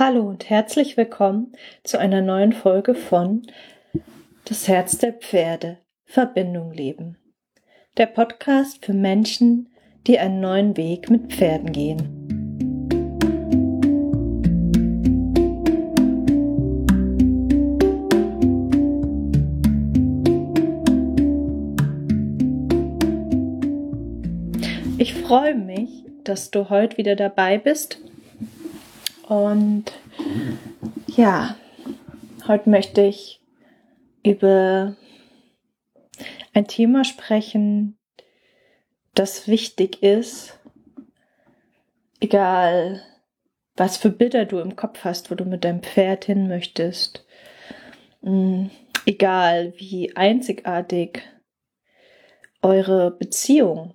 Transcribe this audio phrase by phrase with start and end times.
[0.00, 3.42] Hallo und herzlich willkommen zu einer neuen Folge von
[4.44, 7.16] Das Herz der Pferde Verbindung leben.
[7.96, 9.70] Der Podcast für Menschen,
[10.06, 12.14] die einen neuen Weg mit Pferden gehen.
[24.96, 28.00] Ich freue mich, dass du heute wieder dabei bist
[29.28, 29.84] und
[31.06, 31.56] ja,
[32.46, 33.40] heute möchte ich
[34.24, 34.96] über
[36.54, 37.98] ein Thema sprechen,
[39.14, 40.58] das wichtig ist,
[42.20, 43.02] egal
[43.76, 47.24] was für Bilder du im Kopf hast, wo du mit deinem Pferd hin möchtest,
[48.22, 48.66] mm,
[49.06, 51.22] egal wie einzigartig
[52.62, 53.94] eure Beziehung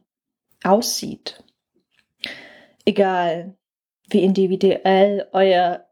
[0.64, 1.44] aussieht,
[2.86, 3.58] egal
[4.10, 5.86] wie individuell euer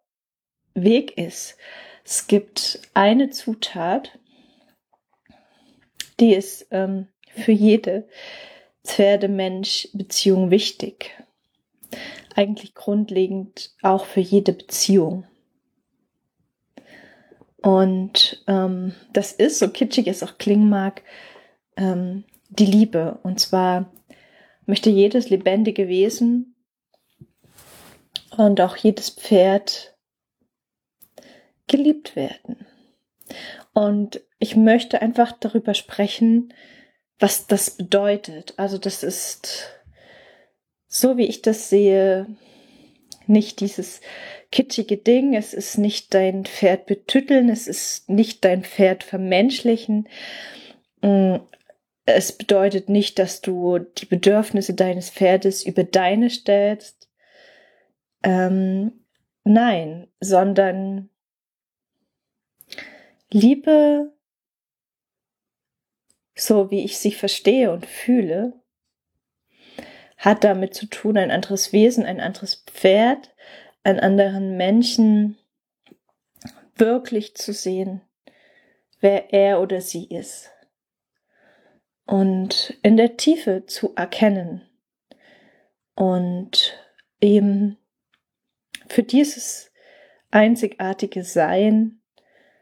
[0.74, 1.58] Weg ist.
[2.04, 4.18] Es gibt eine Zutat,
[6.20, 8.08] die ist ähm, für jede
[8.84, 11.12] Pferde-Mensch-Beziehung wichtig.
[12.36, 15.26] Eigentlich grundlegend auch für jede Beziehung.
[17.62, 21.04] Und ähm, das ist, so kitschig es auch klingen mag,
[21.76, 23.20] ähm, die Liebe.
[23.24, 23.92] Und zwar
[24.66, 26.51] möchte jedes lebendige Wesen
[28.38, 29.96] und auch jedes Pferd
[31.68, 32.66] geliebt werden.
[33.74, 36.54] Und ich möchte einfach darüber sprechen,
[37.20, 38.54] was das bedeutet.
[38.58, 39.70] Also das ist,
[40.88, 42.28] so wie ich das sehe,
[43.28, 44.02] nicht dieses
[44.52, 50.10] kitschige Ding, es ist nicht dein Pferd betütteln, es ist nicht dein Pferd vermenschlichen.
[51.02, 51.38] Mm,
[52.06, 57.01] es bedeutet nicht, dass du die Bedürfnisse deines Pferdes über deine stellst.
[58.24, 59.06] Ähm,
[59.44, 61.10] nein, sondern
[63.32, 64.14] Liebe,
[66.36, 68.54] so wie ich sie verstehe und fühle,
[70.18, 73.34] hat damit zu tun, ein anderes Wesen, ein anderes Pferd,
[73.84, 75.38] einen anderen Menschen
[76.76, 78.02] wirklich zu sehen,
[79.00, 80.52] wer er oder sie ist.
[82.06, 84.62] Und in der Tiefe zu erkennen
[85.96, 86.78] und
[87.22, 87.78] eben
[88.92, 89.72] für dieses
[90.32, 92.02] einzigartige Sein,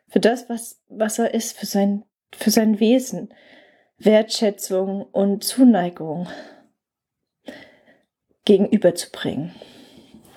[0.07, 3.33] für das, was, was er ist, für sein, für sein Wesen,
[3.97, 6.27] Wertschätzung und Zuneigung
[8.45, 9.53] gegenüberzubringen.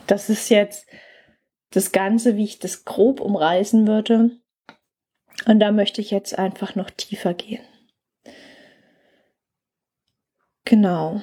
[0.06, 0.86] Das ist jetzt
[1.70, 4.38] das Ganze, wie ich das grob umreißen würde.
[5.46, 7.64] Und da möchte ich jetzt einfach noch tiefer gehen.
[10.64, 11.22] Genau.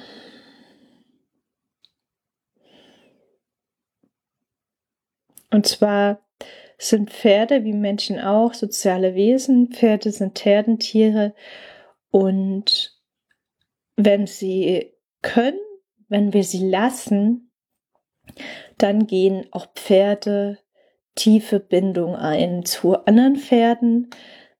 [5.50, 6.20] Und zwar
[6.78, 9.70] sind Pferde wie Menschen auch soziale Wesen.
[9.70, 11.34] Pferde sind Herdentiere
[12.10, 12.98] und
[13.96, 15.60] wenn sie können,
[16.08, 17.52] wenn wir sie lassen,
[18.78, 20.58] dann gehen auch Pferde
[21.14, 24.08] tiefe Bindung ein zu anderen Pferden.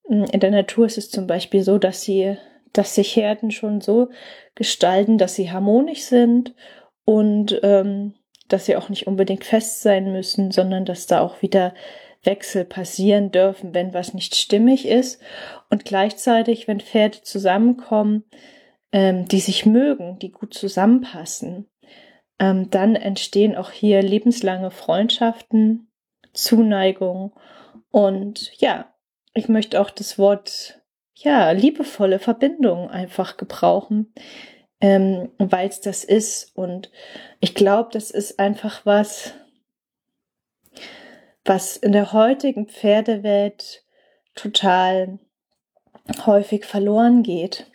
[0.05, 2.37] In der Natur ist es zum Beispiel so, dass sie,
[2.73, 4.11] dass sich Herden schon so
[4.55, 6.55] gestalten, dass sie harmonisch sind
[7.05, 8.15] und ähm,
[8.53, 11.75] dass sie auch nicht unbedingt fest sein müssen, sondern dass da auch wieder
[12.23, 15.23] Wechsel passieren dürfen, wenn was nicht stimmig ist.
[15.71, 18.25] Und gleichzeitig, wenn Pferde zusammenkommen,
[18.93, 21.67] ähm, die sich mögen, die gut zusammenpassen,
[22.39, 25.91] ähm, dann entstehen auch hier lebenslange Freundschaften,
[26.33, 27.33] Zuneigung
[27.91, 28.93] und ja,
[29.35, 30.81] ich möchte auch das Wort
[31.15, 34.13] ja, liebevolle Verbindung einfach gebrauchen,
[34.81, 36.57] ähm, weil es das ist.
[36.57, 36.91] Und
[37.41, 39.35] ich glaube, das ist einfach was,
[41.45, 43.85] was in der heutigen Pferdewelt
[44.35, 45.19] total
[46.27, 47.67] häufig verloren geht.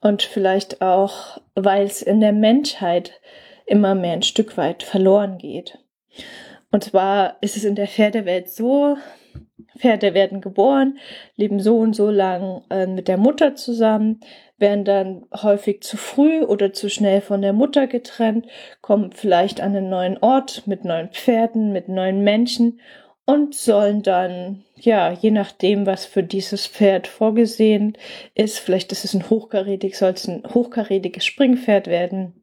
[0.00, 3.20] Und vielleicht auch, weil es in der Menschheit
[3.66, 5.78] immer mehr ein Stück weit verloren geht.
[6.70, 8.96] Und zwar ist es in der Pferdewelt so,
[9.78, 10.98] Pferde werden geboren,
[11.36, 14.20] leben so und so lang äh, mit der Mutter zusammen,
[14.64, 18.46] werden dann häufig zu früh oder zu schnell von der Mutter getrennt,
[18.80, 22.80] kommen vielleicht an einen neuen Ort mit neuen Pferden, mit neuen Menschen
[23.26, 27.98] und sollen dann, ja, je nachdem, was für dieses Pferd vorgesehen
[28.34, 32.42] ist, vielleicht ist es ein hochkarätig, soll es ein hochkarätiges Springpferd werden.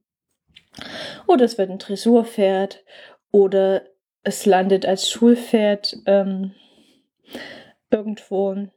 [1.26, 2.84] Oder es wird ein Dressurpferd
[3.32, 3.82] oder
[4.24, 6.52] es landet als Schulpferd ähm,
[7.90, 8.68] irgendwo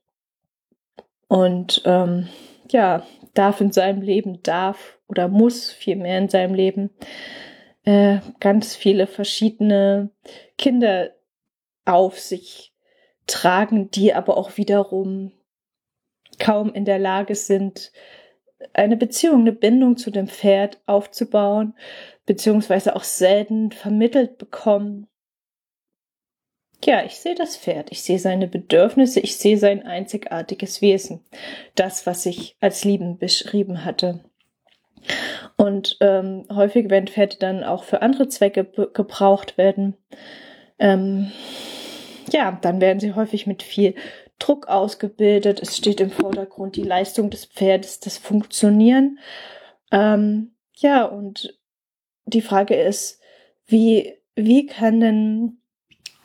[1.28, 2.28] und ähm,
[2.70, 6.90] ja, darf in seinem Leben, darf oder muss vielmehr in seinem Leben
[7.84, 10.10] äh, ganz viele verschiedene
[10.56, 11.10] Kinder
[11.84, 12.72] auf sich
[13.26, 15.32] tragen, die aber auch wiederum
[16.38, 17.92] kaum in der Lage sind,
[18.72, 21.74] eine Beziehung, eine Bindung zu dem Pferd aufzubauen,
[22.26, 25.06] beziehungsweise auch selten vermittelt bekommen.
[26.84, 31.24] Ja, ich sehe das Pferd, ich sehe seine Bedürfnisse, ich sehe sein einzigartiges Wesen,
[31.74, 34.20] das, was ich als Lieben beschrieben hatte.
[35.56, 39.96] Und ähm, häufig werden Pferde dann auch für andere Zwecke gebraucht werden.
[40.78, 41.32] Ähm,
[42.30, 43.94] ja, dann werden sie häufig mit viel
[44.38, 45.62] Druck ausgebildet.
[45.62, 49.18] Es steht im Vordergrund die Leistung des Pferdes, das Funktionieren.
[49.90, 51.58] Ähm, ja, und
[52.26, 53.20] die Frage ist,
[53.66, 55.58] wie, wie kann denn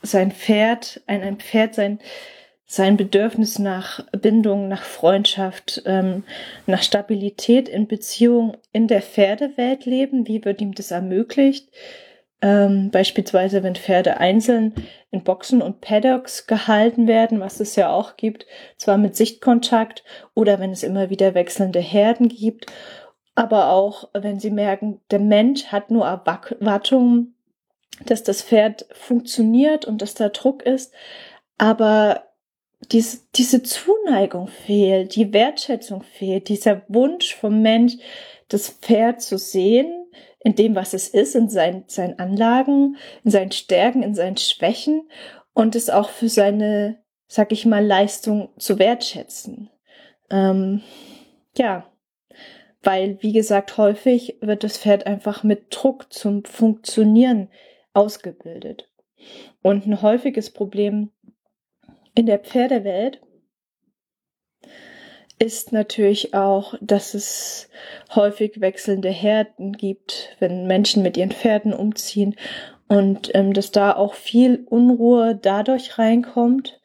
[0.02, 2.00] sein Pferd, ein, ein Pferd sein,
[2.66, 6.24] sein Bedürfnis nach Bindung, nach Freundschaft, ähm,
[6.68, 10.28] nach Stabilität in Beziehung in der Pferdewelt leben?
[10.28, 11.70] Wie wird ihm das ermöglicht?
[12.42, 14.74] Ähm, beispielsweise, wenn Pferde einzeln
[15.12, 18.46] in Boxen und Paddocks gehalten werden, was es ja auch gibt,
[18.78, 20.04] zwar mit Sichtkontakt
[20.36, 22.68] oder wenn es immer wieder wechselnde Herden gibt,
[23.36, 27.36] aber auch wenn sie merken, der Mensch hat nur Erwartungen,
[28.06, 30.94] dass das Pferd funktioniert und dass da Druck ist,
[31.58, 32.24] aber
[32.92, 37.98] diese, diese Zuneigung fehlt, die Wertschätzung fehlt, dieser Wunsch vom Mensch,
[38.48, 40.08] das Pferd zu sehen,
[40.40, 45.10] in dem, was es ist, in seinen, seinen Anlagen, in seinen Stärken, in seinen Schwächen
[45.54, 49.70] und es auch für seine, sag ich mal, Leistung zu wertschätzen.
[50.30, 50.82] Ähm,
[51.58, 51.86] ja,
[52.82, 57.50] weil, wie gesagt, häufig wird das Pferd einfach mit Druck zum Funktionieren
[58.00, 58.90] ausgebildet.
[59.62, 61.12] Und ein häufiges Problem
[62.16, 63.22] in der Pferdewelt
[65.38, 67.70] ist natürlich auch, dass es
[68.16, 72.36] häufig wechselnde Herden gibt, wenn Menschen mit ihren Pferden umziehen
[72.88, 76.80] und ähm, dass da auch viel Unruhe dadurch reinkommt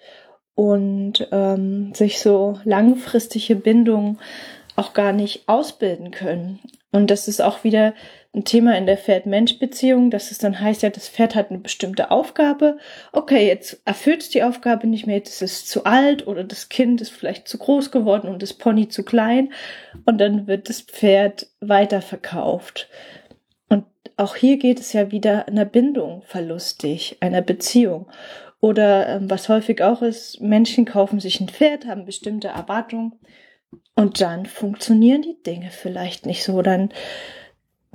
[0.55, 4.19] und ähm, sich so langfristige Bindungen
[4.77, 6.61] auch gar nicht ausbilden können.
[6.93, 7.95] Und das ist auch wieder
[8.35, 12.11] ein Thema in der Pferd-Mensch-Beziehung, dass es dann heißt, ja, das Pferd hat eine bestimmte
[12.11, 12.79] Aufgabe.
[13.13, 16.69] Okay, jetzt erfüllt es die Aufgabe nicht mehr, jetzt ist es zu alt oder das
[16.69, 19.53] Kind ist vielleicht zu groß geworden und das Pony zu klein.
[20.05, 22.89] Und dann wird das Pferd weiterverkauft.
[23.69, 23.85] Und
[24.17, 28.09] auch hier geht es ja wieder einer Bindung verlustig, einer Beziehung.
[28.61, 33.13] Oder ähm, was häufig auch ist, Menschen kaufen sich ein Pferd, haben bestimmte Erwartungen
[33.95, 36.63] und dann funktionieren die Dinge vielleicht nicht so.
[36.63, 36.91] Dann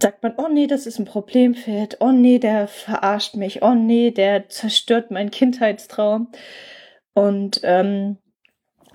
[0.02, 4.12] sagt man, oh nee, das ist ein Problempferd, oh nee, der verarscht mich, oh nee,
[4.12, 6.32] der zerstört meinen Kindheitstraum.
[7.14, 8.18] Und ähm,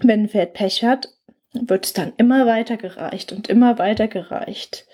[0.01, 1.09] wenn ein Pferd Pech hat,
[1.53, 4.87] wird es dann immer weiter gereicht und immer weiter gereicht,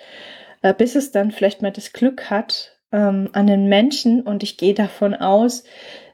[0.63, 4.23] äh, bis es dann vielleicht mal das Glück hat ähm, an den Menschen.
[4.23, 5.65] Und ich gehe davon aus,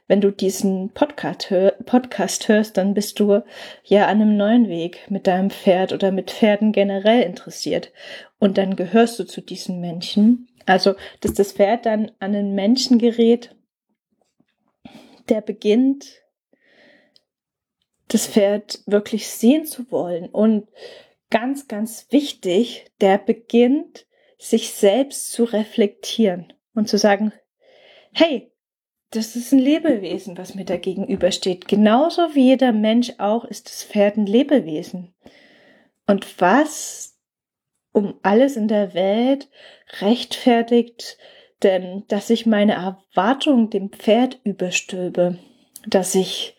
[0.07, 3.41] wenn du diesen Podcast, hör, Podcast hörst, dann bist du
[3.83, 7.91] ja an einem neuen Weg mit deinem Pferd oder mit Pferden generell interessiert.
[8.39, 10.47] Und dann gehörst du zu diesen Menschen.
[10.65, 13.55] Also, dass das Pferd dann an einen Menschen gerät,
[15.29, 16.21] der beginnt,
[18.09, 20.29] das Pferd wirklich sehen zu wollen.
[20.29, 20.67] Und
[21.29, 24.05] ganz, ganz wichtig, der beginnt,
[24.37, 27.33] sich selbst zu reflektieren und zu sagen,
[28.13, 28.51] hey,
[29.11, 31.67] das ist ein Lebewesen, was mir da gegenübersteht.
[31.67, 35.13] Genauso wie jeder Mensch auch ist das Pferd ein Lebewesen.
[36.05, 37.16] Und was
[37.97, 39.49] um alles in der Welt
[40.01, 41.17] rechtfertigt
[41.63, 45.39] denn, dass ich meine Erwartung dem Pferd überstülpe,
[45.87, 46.55] dass ich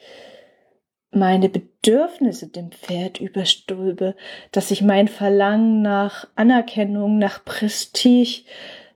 [1.13, 4.17] meine Bedürfnisse dem Pferd überstülpe,
[4.51, 8.43] dass ich mein Verlangen nach Anerkennung, nach Prestige,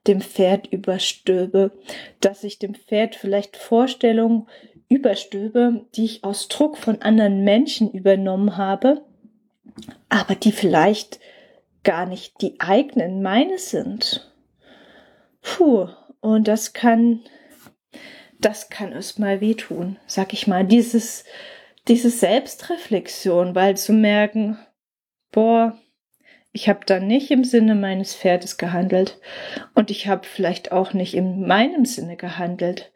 [0.09, 1.71] dem Pferd überstülpe,
[2.19, 4.49] dass ich dem Pferd vielleicht Vorstellungen
[4.89, 9.03] überstülpe, die ich aus Druck von anderen Menschen übernommen habe,
[10.09, 11.21] aber die vielleicht
[11.85, 14.33] gar nicht die eigenen meine sind.
[15.41, 15.89] Puh,
[16.21, 17.21] und das kann,
[18.39, 21.25] das kann erstmal wehtun, sag ich mal, dieses,
[21.89, 24.59] diese Selbstreflexion, weil zu merken,
[25.33, 25.77] boah,
[26.53, 29.19] ich habe dann nicht im Sinne meines Pferdes gehandelt
[29.75, 32.93] und ich habe vielleicht auch nicht in meinem Sinne gehandelt.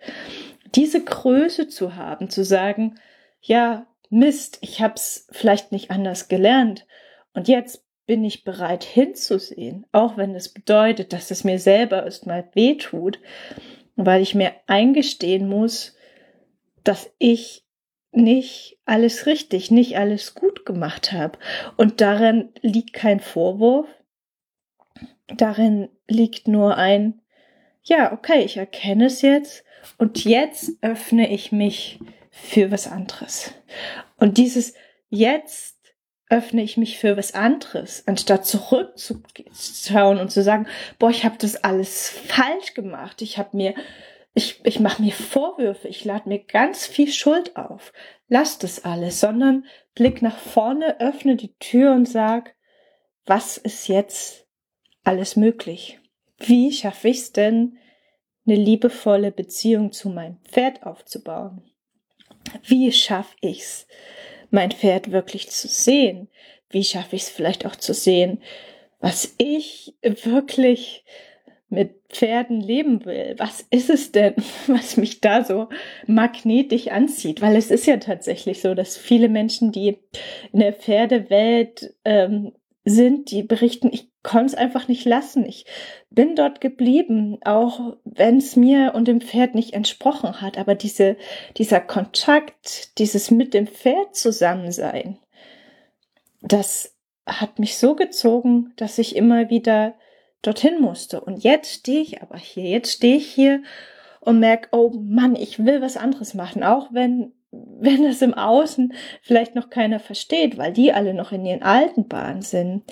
[0.75, 3.01] Diese Größe zu haben, zu sagen,
[3.41, 6.87] ja, Mist, ich habe es vielleicht nicht anders gelernt
[7.33, 12.49] und jetzt bin ich bereit hinzusehen, auch wenn es bedeutet, dass es mir selber erstmal
[12.55, 13.19] weh tut,
[13.97, 15.97] weil ich mir eingestehen muss,
[16.85, 17.65] dass ich
[18.13, 21.39] nicht alles richtig, nicht alles gut gemacht habe.
[21.77, 23.89] Und darin liegt kein Vorwurf.
[25.27, 27.21] Darin liegt nur ein,
[27.83, 29.65] ja, okay, ich erkenne es jetzt
[29.99, 31.99] und jetzt öffne ich mich
[32.31, 33.53] für was anderes.
[34.19, 34.75] Und dieses
[35.09, 35.76] jetzt
[36.29, 40.67] öffne ich mich für was anderes, anstatt zurückzuschauen und zu sagen,
[40.99, 43.23] boah, ich habe das alles falsch gemacht.
[43.23, 43.75] Ich habe mir
[44.37, 47.95] ich, ich mache mir Vorwürfe, ich lade mir ganz viel Schuld auf.
[48.29, 49.65] Lass das alles, sondern
[49.95, 52.55] blick nach vorne, öffne die Tür und sag,
[53.25, 54.47] was ist jetzt
[55.05, 56.01] alles möglich?
[56.37, 57.79] Wie schaffe ich es denn,
[58.47, 61.63] eine liebevolle Beziehung zu meinem Pferd aufzubauen?
[62.63, 63.87] Wie schaffe ich es,
[64.51, 66.29] mein Pferd wirklich zu sehen?
[66.71, 68.43] Wie schaffe ich es vielleicht auch zu sehen,
[69.01, 71.05] was ich wirklich
[71.69, 74.35] mit Pferden leben will, was ist es denn,
[74.67, 75.69] was mich da so
[76.07, 77.43] magnetisch anzieht?
[77.43, 79.99] Weil es ist ja tatsächlich so, dass viele Menschen, die
[80.53, 82.53] in der Pferdewelt ähm,
[82.87, 85.45] sind, die berichten, ich konnte es einfach nicht lassen.
[85.45, 85.67] Ich
[86.09, 90.57] bin dort geblieben, auch wenn es mir und dem Pferd nicht entsprochen hat.
[90.57, 91.17] Aber diese,
[91.57, 95.19] dieser Kontakt, dieses mit dem Pferd zusammen sein,
[96.43, 96.95] das
[97.27, 99.97] hat mich so gezogen, dass ich immer wieder
[100.43, 101.21] dorthin musste.
[101.21, 103.63] Und jetzt stehe ich aber hier, jetzt stehe ich hier
[104.21, 108.93] und merke, oh Mann, ich will was anderes machen, auch wenn wenn es im Außen
[109.23, 112.83] vielleicht noch keiner versteht, weil die alle noch in ihren alten Bahnen sind.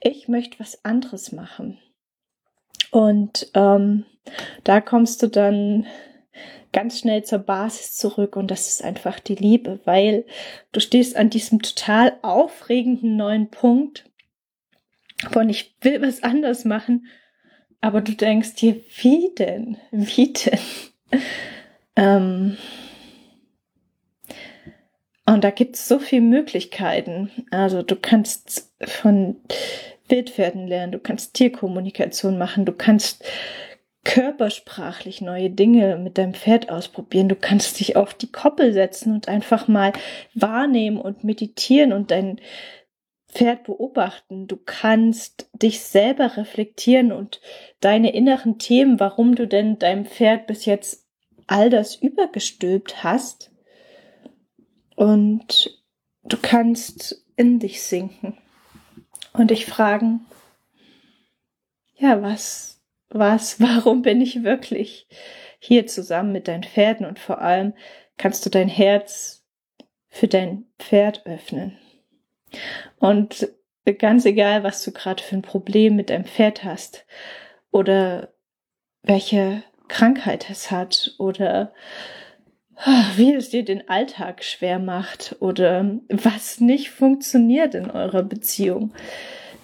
[0.00, 1.78] Ich möchte was anderes machen.
[2.90, 4.06] Und ähm,
[4.62, 5.86] da kommst du dann
[6.72, 10.24] ganz schnell zur Basis zurück und das ist einfach die Liebe, weil
[10.72, 14.10] du stehst an diesem total aufregenden neuen Punkt
[15.30, 17.06] von ich will was anders machen,
[17.80, 19.76] aber du denkst dir, wie denn?
[19.90, 20.58] Wie denn?
[21.96, 22.56] ähm,
[25.44, 27.30] da gibt es so viele Möglichkeiten.
[27.50, 29.36] Also du kannst von
[30.08, 33.22] Wildpferden lernen, du kannst Tierkommunikation machen, du kannst
[34.04, 37.28] körpersprachlich neue Dinge mit deinem Pferd ausprobieren.
[37.28, 39.92] Du kannst dich auf die Koppel setzen und einfach mal
[40.32, 42.40] wahrnehmen und meditieren und dein
[43.28, 44.46] Pferd beobachten.
[44.46, 47.42] Du kannst dich selber reflektieren und
[47.80, 51.06] deine inneren Themen, warum du denn deinem Pferd bis jetzt
[51.46, 53.50] all das übergestülpt hast.
[54.94, 55.82] Und
[56.22, 58.38] du kannst in dich sinken
[59.32, 60.26] und dich fragen,
[61.96, 65.08] ja, was, was, warum bin ich wirklich
[65.58, 67.74] hier zusammen mit deinen Pferden und vor allem
[68.16, 69.44] kannst du dein Herz
[70.08, 71.76] für dein Pferd öffnen.
[72.98, 73.48] Und
[73.98, 77.04] ganz egal, was du gerade für ein Problem mit deinem Pferd hast
[77.72, 78.32] oder
[79.02, 81.72] welche Krankheit es hat oder
[83.16, 88.92] wie es dir den Alltag schwer macht oder was nicht funktioniert in eurer Beziehung,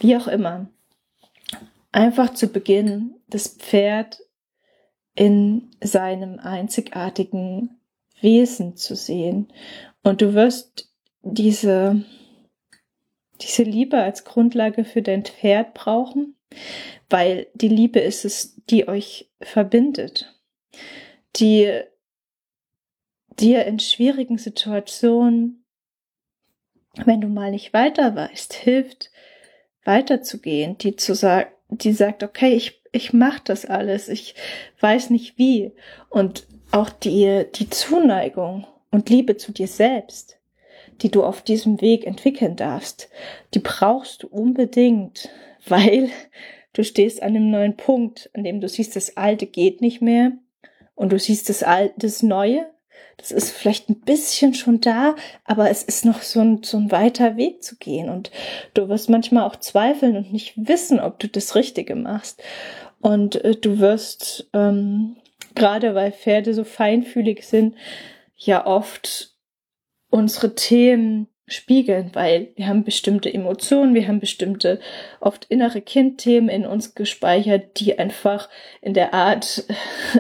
[0.01, 0.69] wie auch immer.
[1.93, 4.21] Einfach zu Beginn das Pferd
[5.15, 7.81] in seinem einzigartigen
[8.21, 9.49] Wesen zu sehen.
[10.03, 10.89] Und du wirst
[11.23, 12.05] diese
[13.43, 16.37] diese Liebe als Grundlage für dein Pferd brauchen,
[17.09, 20.35] weil die Liebe ist es, die euch verbindet,
[21.37, 21.81] die
[23.41, 25.65] dir in schwierigen Situationen,
[27.05, 29.11] wenn du mal nicht weiter weißt, hilft,
[29.85, 34.35] weiterzugehen, die zu sagen, die sagt, okay, ich, ich mach das alles, ich
[34.81, 35.73] weiß nicht wie.
[36.09, 40.41] Und auch die, die Zuneigung und Liebe zu dir selbst
[41.03, 43.09] die du auf diesem Weg entwickeln darfst,
[43.55, 45.29] die brauchst du unbedingt,
[45.67, 46.11] weil
[46.73, 50.33] du stehst an einem neuen Punkt, an dem du siehst, das Alte geht nicht mehr
[50.95, 52.67] und du siehst das Alte, das Neue.
[53.21, 56.91] Das ist vielleicht ein bisschen schon da, aber es ist noch so ein, so ein
[56.91, 58.31] weiter Weg zu gehen und
[58.75, 62.43] du wirst manchmal auch zweifeln und nicht wissen, ob du das Richtige machst.
[63.01, 65.17] Und äh, du wirst, ähm,
[65.55, 67.75] gerade weil Pferde so feinfühlig sind,
[68.37, 69.35] ja oft
[70.11, 74.81] unsere Themen spiegeln, weil wir haben bestimmte Emotionen, wir haben bestimmte
[75.21, 78.49] oft innere Kindthemen in uns gespeichert, die einfach
[78.81, 79.65] in der Art,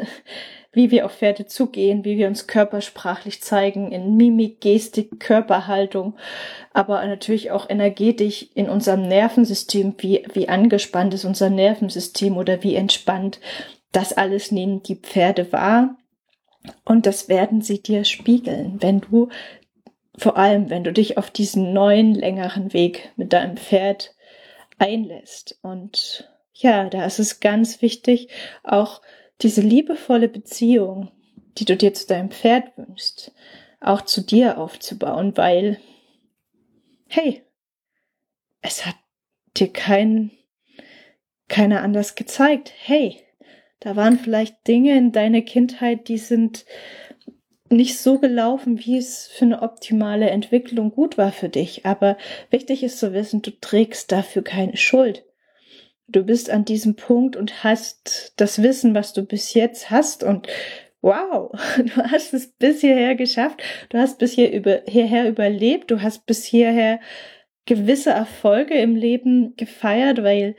[0.73, 6.17] wie wir auf Pferde zugehen, wie wir uns körpersprachlich zeigen, in Mimik, Gestik, Körperhaltung,
[6.73, 12.77] aber natürlich auch energetisch in unserem Nervensystem, wie, wie angespannt ist unser Nervensystem oder wie
[12.77, 13.41] entspannt.
[13.91, 15.97] Das alles nehmen die Pferde wahr.
[16.85, 19.31] Und das werden sie dir spiegeln, wenn du
[20.17, 24.15] vor allem, wenn du dich auf diesen neuen, längeren Weg mit deinem Pferd
[24.79, 25.59] einlässt.
[25.62, 28.29] Und ja, da ist es ganz wichtig,
[28.62, 29.00] auch
[29.43, 31.11] diese liebevolle Beziehung,
[31.59, 33.33] die du dir zu deinem Pferd wünschst,
[33.81, 35.79] auch zu dir aufzubauen, weil,
[37.09, 37.43] hey,
[38.63, 38.97] es hat
[39.57, 40.31] dir kein,
[41.49, 42.73] keiner anders gezeigt.
[42.77, 43.17] Hey,
[43.81, 46.67] Da waren vielleicht Dinge in deiner Kindheit, die sind
[47.71, 51.87] nicht so gelaufen, wie es für eine optimale Entwicklung gut war für dich.
[51.87, 52.19] Aber
[52.51, 55.25] wichtig ist zu wissen, du trägst dafür keine Schuld.
[56.12, 60.49] Du bist an diesem Punkt und hast das Wissen, was du bis jetzt hast und
[61.02, 66.02] wow, du hast es bis hierher geschafft, du hast bis hier über, hierher überlebt, du
[66.02, 67.00] hast bis hierher
[67.67, 70.57] gewisse Erfolge im Leben gefeiert, weil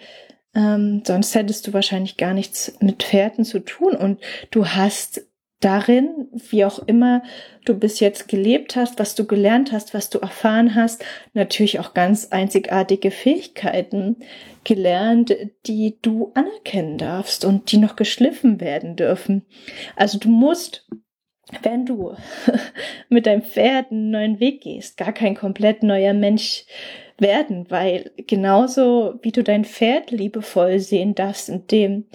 [0.53, 3.95] ähm, sonst hättest du wahrscheinlich gar nichts mit Pferden zu tun.
[3.95, 5.25] Und du hast
[5.61, 7.23] darin, wie auch immer
[7.65, 11.93] du bis jetzt gelebt hast, was du gelernt hast, was du erfahren hast, natürlich auch
[11.93, 14.17] ganz einzigartige Fähigkeiten
[14.63, 15.35] gelernt,
[15.67, 19.45] die du anerkennen darfst und die noch geschliffen werden dürfen.
[19.95, 20.87] Also du musst,
[21.61, 22.15] wenn du
[23.09, 26.65] mit deinem Pferd einen neuen Weg gehst, gar kein komplett neuer Mensch
[27.19, 32.05] werden, weil genauso wie du dein Pferd liebevoll sehen darfst in dem,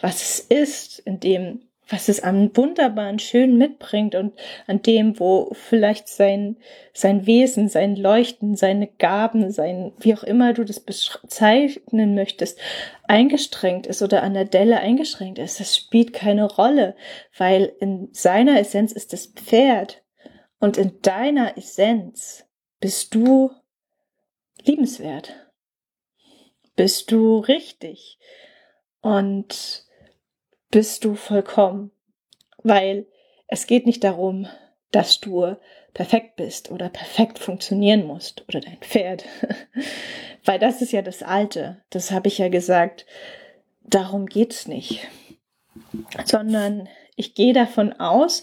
[0.00, 4.34] was es ist, in dem, was es am wunderbaren Schön mitbringt und
[4.66, 6.56] an dem, wo vielleicht sein,
[6.92, 12.58] sein Wesen, sein Leuchten, seine Gaben, sein, wie auch immer du das bezeichnen möchtest,
[13.04, 15.60] eingestrengt ist oder an der Delle eingeschränkt ist.
[15.60, 16.96] Das spielt keine Rolle,
[17.36, 20.02] weil in seiner Essenz ist das Pferd
[20.58, 22.46] und in deiner Essenz
[22.80, 23.52] bist du
[24.64, 25.34] liebenswert.
[26.74, 28.18] Bist du richtig
[29.00, 29.85] und
[30.76, 31.90] bist du vollkommen,
[32.62, 33.06] weil
[33.46, 34.46] es geht nicht darum,
[34.90, 35.56] dass du
[35.94, 39.24] perfekt bist oder perfekt funktionieren musst oder dein Pferd,
[40.44, 43.06] weil das ist ja das Alte, das habe ich ja gesagt,
[43.84, 45.08] darum geht's nicht,
[46.26, 48.42] sondern ich gehe davon aus,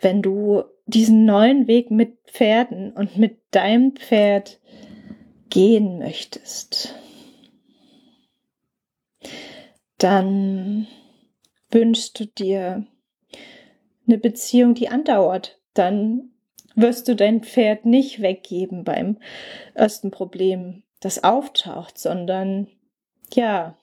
[0.00, 4.60] wenn du diesen neuen Weg mit Pferden und mit deinem Pferd
[5.50, 6.94] gehen möchtest,
[9.98, 10.86] dann
[11.70, 12.86] wünschst du dir
[14.06, 16.30] eine Beziehung, die andauert, dann
[16.74, 19.18] wirst du dein Pferd nicht weggeben beim
[19.74, 22.68] ersten Problem, das auftaucht, sondern
[23.32, 23.76] ja,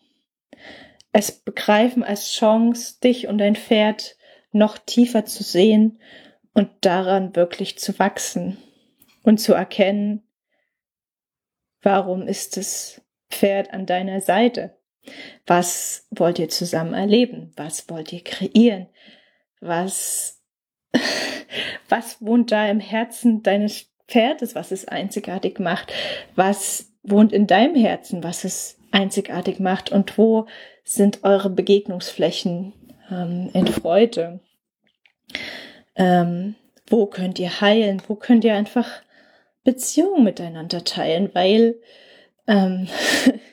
[1.12, 4.16] es begreifen als Chance, dich und dein Pferd
[4.52, 6.00] noch tiefer zu sehen
[6.54, 8.58] und daran wirklich zu wachsen
[9.24, 10.24] und zu erkennen,
[11.82, 14.78] warum ist das Pferd an deiner Seite?
[15.46, 17.52] Was wollt ihr zusammen erleben?
[17.56, 18.88] Was wollt ihr kreieren?
[19.60, 20.42] Was,
[21.90, 25.92] was wohnt da im Herzen deines Pferdes, was es einzigartig macht?
[26.36, 29.92] Was wohnt in deinem Herzen, was es einzigartig macht?
[29.92, 30.48] Und wo
[30.84, 32.74] sind eure Begegnungsflächen
[33.12, 34.40] ähm, in Freude?
[35.96, 36.56] Ähm,
[36.88, 38.02] wo könnt ihr heilen?
[38.08, 38.90] Wo könnt ihr einfach
[39.64, 41.30] Beziehungen miteinander teilen?
[41.34, 41.76] Weil
[42.48, 42.88] ähm,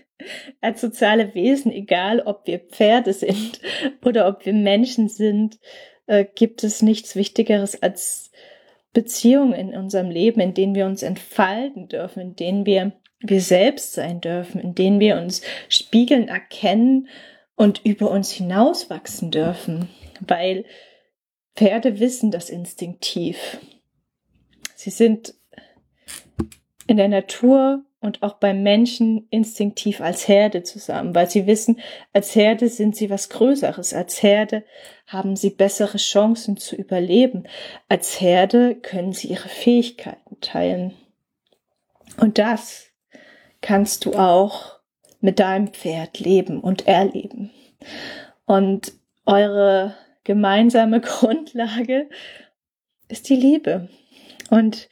[0.61, 3.61] als soziale Wesen, egal ob wir Pferde sind
[4.04, 5.59] oder ob wir Menschen sind,
[6.06, 8.30] äh, gibt es nichts Wichtigeres als
[8.92, 13.92] Beziehungen in unserem Leben, in denen wir uns entfalten dürfen, in denen wir wir selbst
[13.92, 17.09] sein dürfen, in denen wir uns spiegeln, erkennen
[17.54, 20.64] und über uns hinauswachsen dürfen, weil
[21.54, 23.59] Pferde wissen das instinktiv.
[24.74, 25.35] Sie sind
[26.87, 31.80] in der Natur und auch beim Menschen instinktiv als Herde zusammen, weil sie wissen,
[32.12, 34.64] als Herde sind sie was Größeres, als Herde
[35.06, 37.44] haben sie bessere Chancen zu überleben,
[37.88, 40.94] als Herde können sie ihre Fähigkeiten teilen.
[42.16, 42.86] Und das
[43.60, 44.80] kannst du auch
[45.20, 47.50] mit deinem Pferd leben und erleben.
[48.46, 48.92] Und
[49.26, 52.08] eure gemeinsame Grundlage
[53.08, 53.88] ist die Liebe.
[54.48, 54.88] Und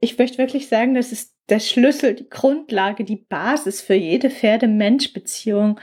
[0.00, 5.80] ich möchte wirklich sagen, das ist der Schlüssel, die Grundlage, die Basis für jede Pferde-Mensch-Beziehung.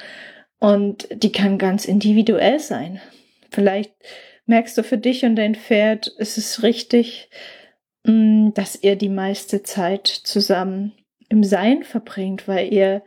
[0.60, 3.00] Und die kann ganz individuell sein.
[3.52, 3.94] Vielleicht
[4.46, 7.30] merkst du für dich und dein Pferd, ist es richtig,
[8.04, 10.94] mm, dass ihr die meiste Zeit zusammen
[11.30, 13.04] im Sein verbringt, weil ihr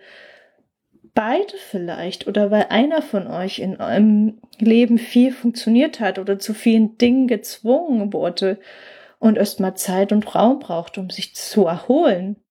[1.15, 6.55] beide vielleicht oder weil einer von euch in eurem Leben viel funktioniert hat oder zu
[6.55, 8.59] vielen Dingen gezwungen wurde
[9.23, 12.43] und erstmal Zeit und Raum braucht, um sich zu erholen.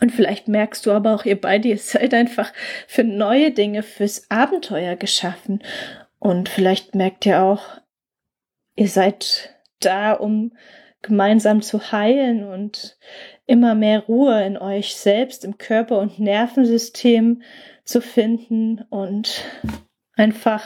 [0.00, 2.52] Und vielleicht merkst du aber auch, ihr beide, ihr seid einfach
[2.86, 5.60] für neue Dinge, fürs Abenteuer geschaffen.
[6.20, 7.64] Und vielleicht merkt ihr auch,
[8.76, 10.52] ihr seid da, um
[11.02, 12.96] gemeinsam zu heilen und
[13.46, 17.42] immer mehr Ruhe in euch selbst, im Körper und Nervensystem
[17.82, 19.42] zu finden und
[20.14, 20.62] einfach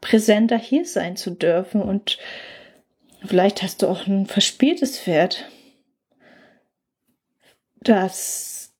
[0.00, 2.16] präsenter hier sein zu dürfen und
[3.24, 5.46] Vielleicht hast du auch ein verspieltes Pferd,
[7.82, 8.72] das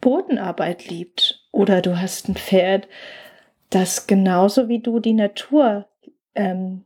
[0.00, 1.46] Bodenarbeit liebt.
[1.52, 2.88] Oder du hast ein Pferd,
[3.70, 5.88] das genauso wie du die Natur
[6.34, 6.84] ähm,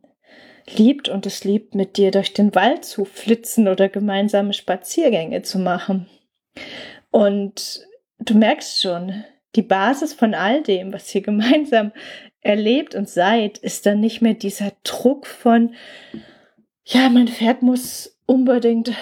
[0.76, 5.58] liebt und es liebt, mit dir durch den Wald zu flitzen oder gemeinsame Spaziergänge zu
[5.58, 6.08] machen.
[7.10, 7.86] Und
[8.18, 11.92] du merkst schon, die Basis von all dem, was ihr gemeinsam
[12.40, 15.74] erlebt und seid, ist dann nicht mehr dieser Druck von,
[16.84, 18.92] ja, mein Pferd muss unbedingt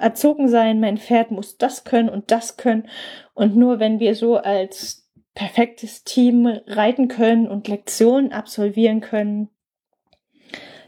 [0.00, 2.88] erzogen sein, mein Pferd muss das können und das können.
[3.34, 9.50] Und nur wenn wir so als perfektes Team reiten können und Lektionen absolvieren können,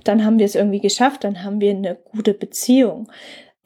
[0.04, 3.10] dann haben wir es irgendwie geschafft, dann haben wir eine gute Beziehung.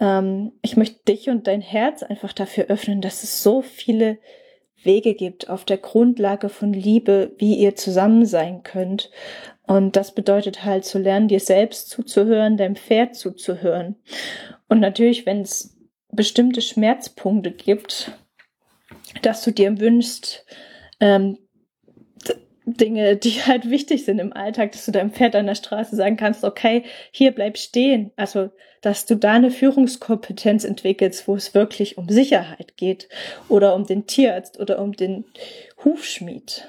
[0.00, 4.18] Ähm, ich möchte dich und dein Herz einfach dafür öffnen, dass es so viele
[4.82, 9.10] Wege gibt auf der Grundlage von Liebe, wie ihr zusammen sein könnt.
[9.72, 13.96] Und das bedeutet halt zu lernen, dir selbst zuzuhören, deinem Pferd zuzuhören.
[14.68, 15.78] Und natürlich, wenn es
[16.10, 18.12] bestimmte Schmerzpunkte gibt,
[19.22, 20.44] dass du dir wünschst,
[21.00, 21.38] ähm,
[22.66, 26.18] Dinge, die halt wichtig sind im Alltag, dass du deinem Pferd an der Straße sagen
[26.18, 28.12] kannst, okay, hier bleib stehen.
[28.16, 28.50] Also,
[28.82, 33.08] dass du da eine Führungskompetenz entwickelst, wo es wirklich um Sicherheit geht
[33.48, 35.24] oder um den Tierarzt oder um den
[35.82, 36.68] Hufschmied.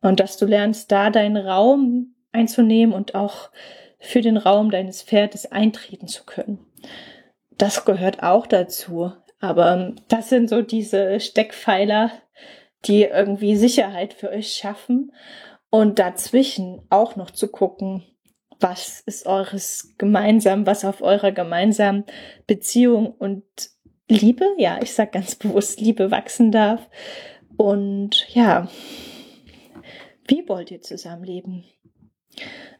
[0.00, 3.50] Und dass du lernst, da deinen Raum einzunehmen und auch
[3.98, 6.58] für den Raum deines Pferdes eintreten zu können.
[7.58, 9.12] Das gehört auch dazu.
[9.40, 12.10] Aber das sind so diese Steckpfeiler,
[12.84, 15.12] die irgendwie Sicherheit für euch schaffen
[15.70, 18.04] und dazwischen auch noch zu gucken,
[18.60, 22.04] was ist eures gemeinsam, was auf eurer gemeinsamen
[22.46, 23.44] Beziehung und
[24.08, 26.88] Liebe, ja, ich sag ganz bewusst Liebe wachsen darf.
[27.56, 28.68] Und ja,
[30.28, 31.64] wie wollt ihr zusammenleben?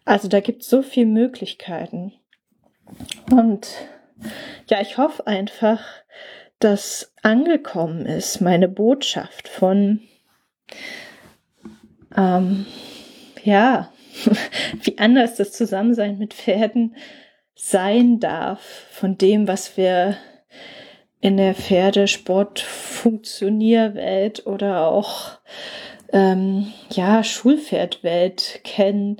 [0.05, 2.13] Also da gibt es so viele Möglichkeiten.
[3.31, 3.69] Und
[4.69, 5.81] ja, ich hoffe einfach,
[6.59, 10.01] dass angekommen ist, meine Botschaft von,
[12.17, 12.67] ähm,
[13.43, 13.93] ja,
[14.83, 16.97] wie anders das Zusammensein mit Pferden
[17.55, 20.17] sein darf, von dem, was wir
[21.21, 25.33] in der Pferdesport-Funktionierwelt oder auch
[26.13, 29.19] ähm, ja Schulpferdwelt kennen,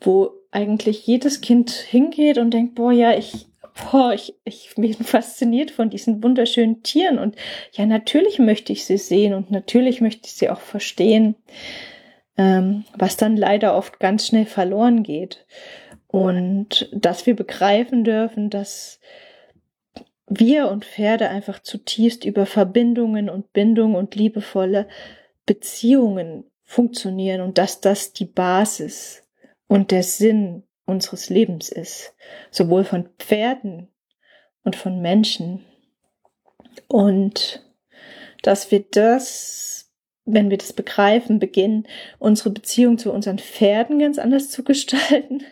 [0.00, 3.48] wo eigentlich jedes Kind hingeht und denkt, boah, ja, ich
[3.90, 7.36] boah, ich, ich bin fasziniert von diesen wunderschönen Tieren und
[7.72, 11.36] ja, natürlich möchte ich sie sehen und natürlich möchte ich sie auch verstehen,
[12.36, 15.46] ähm, was dann leider oft ganz schnell verloren geht.
[16.06, 18.98] Und dass wir begreifen dürfen, dass
[20.26, 24.88] wir und Pferde einfach zutiefst über Verbindungen und Bindung und liebevolle
[25.48, 29.22] Beziehungen funktionieren und dass das die Basis
[29.66, 32.14] und der Sinn unseres Lebens ist,
[32.50, 33.88] sowohl von Pferden
[34.62, 35.64] und von Menschen.
[36.86, 37.66] Und
[38.42, 39.90] dass wir das,
[40.26, 45.44] wenn wir das begreifen, beginnen, unsere Beziehung zu unseren Pferden ganz anders zu gestalten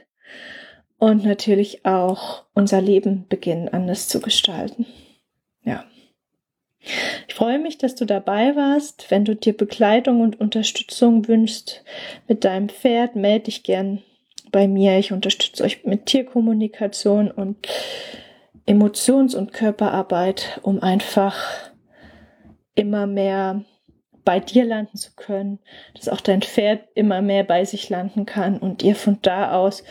[0.99, 4.85] und natürlich auch unser Leben beginnen anders zu gestalten.
[5.65, 5.87] Ja.
[7.29, 9.11] Ich freue mich, dass du dabei warst.
[9.11, 11.85] Wenn du dir Begleitung und Unterstützung wünschst
[12.29, 14.03] mit deinem Pferd, melde dich gern
[14.53, 14.99] bei mir.
[14.99, 17.57] Ich unterstütze euch mit Tierkommunikation und
[18.67, 21.37] Emotions- und Körperarbeit, um einfach
[22.75, 23.65] immer mehr
[24.27, 25.61] bei dir landen zu können,
[25.95, 29.85] dass auch dein Pferd immer mehr bei sich landen kann und ihr von da aus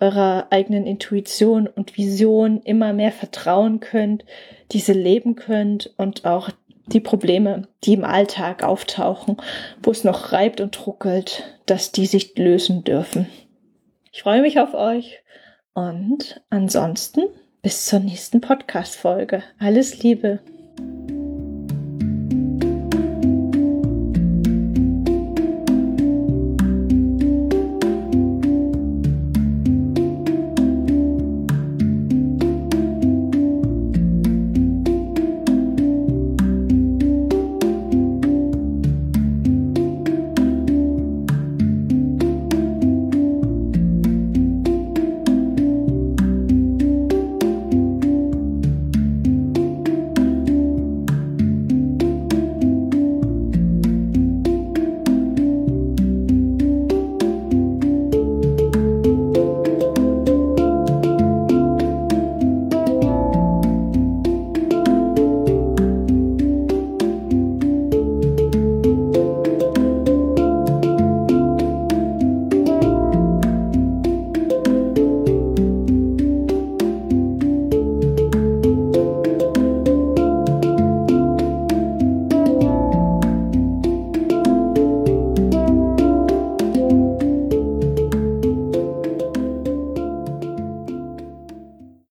[0.00, 4.24] eurer eigenen Intuition und Vision immer mehr vertrauen könnt,
[4.72, 6.48] diese leben könnt und auch
[6.86, 9.36] die Probleme, die im Alltag auftauchen,
[9.82, 13.28] wo es noch reibt und ruckelt, dass die sich lösen dürfen.
[14.10, 15.22] Ich freue mich auf euch
[15.74, 17.22] und ansonsten
[17.60, 19.42] bis zur nächsten Podcast-Folge.
[19.58, 20.40] Alles Liebe.